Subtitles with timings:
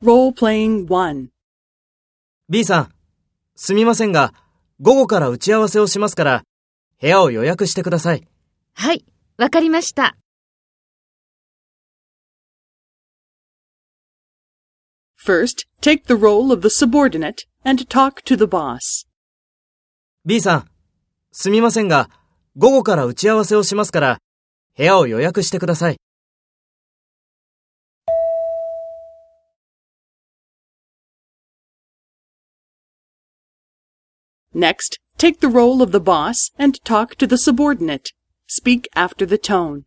[0.00, 1.30] Role-playing 1.
[2.48, 2.92] B さん、
[3.56, 4.32] すみませんが、
[4.80, 6.44] 午後から打ち合わせをしますから、
[7.00, 8.24] 部屋を予約してください。
[8.74, 9.04] はい、
[9.38, 10.16] わかりました。
[15.20, 18.78] First, take the role of the subordinate and talk to the boss.
[20.24, 20.68] B さん、
[21.32, 22.08] すみませんが、
[22.56, 24.18] 午後から打ち合わせをしますから、
[24.76, 25.98] 部屋を予約してください。
[34.58, 38.08] Next, take the role of the boss and talk to the subordinate.
[38.48, 39.84] Speak after the tone.